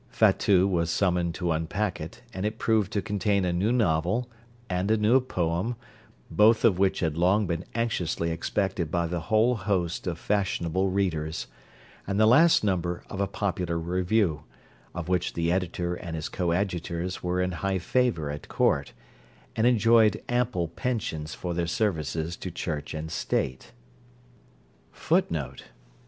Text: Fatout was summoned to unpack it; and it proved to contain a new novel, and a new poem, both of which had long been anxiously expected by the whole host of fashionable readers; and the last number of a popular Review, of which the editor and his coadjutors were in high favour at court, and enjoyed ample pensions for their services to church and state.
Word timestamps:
Fatout 0.09 0.67
was 0.67 0.89
summoned 0.89 1.35
to 1.35 1.51
unpack 1.51 2.01
it; 2.01 2.23
and 2.33 2.43
it 2.43 2.57
proved 2.57 2.91
to 2.93 3.03
contain 3.03 3.45
a 3.45 3.53
new 3.53 3.71
novel, 3.71 4.27
and 4.67 4.89
a 4.89 4.97
new 4.97 5.19
poem, 5.21 5.75
both 6.31 6.65
of 6.65 6.79
which 6.79 7.01
had 7.01 7.15
long 7.19 7.45
been 7.45 7.63
anxiously 7.75 8.31
expected 8.31 8.89
by 8.89 9.05
the 9.05 9.19
whole 9.29 9.53
host 9.53 10.07
of 10.07 10.17
fashionable 10.17 10.89
readers; 10.89 11.45
and 12.07 12.19
the 12.19 12.25
last 12.25 12.63
number 12.63 13.03
of 13.11 13.21
a 13.21 13.27
popular 13.27 13.77
Review, 13.77 14.41
of 14.95 15.07
which 15.07 15.33
the 15.33 15.51
editor 15.51 15.93
and 15.93 16.15
his 16.15 16.29
coadjutors 16.29 17.21
were 17.21 17.39
in 17.39 17.51
high 17.51 17.77
favour 17.77 18.31
at 18.31 18.47
court, 18.47 18.93
and 19.55 19.67
enjoyed 19.67 20.23
ample 20.27 20.67
pensions 20.67 21.35
for 21.35 21.53
their 21.53 21.67
services 21.67 22.35
to 22.35 22.49
church 22.49 22.95
and 22.95 23.11
state. 23.11 23.71